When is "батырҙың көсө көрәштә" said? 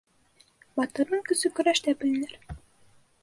0.79-1.95